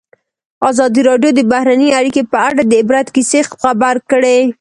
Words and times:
ازادي 0.69 1.01
راډیو 1.09 1.31
د 1.35 1.41
بهرنۍ 1.51 1.89
اړیکې 1.99 2.21
په 2.31 2.37
اړه 2.47 2.61
د 2.65 2.73
عبرت 2.81 3.07
کیسې 3.15 3.39
خبر 3.63 3.95
کړي. 4.11 4.39